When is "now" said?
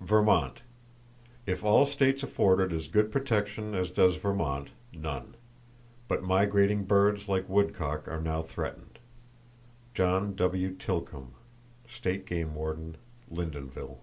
8.20-8.42